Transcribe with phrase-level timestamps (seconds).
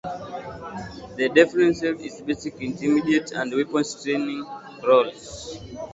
[1.15, 4.43] The Delfin served in basic, intermediate and weapons training
[4.83, 5.59] roles.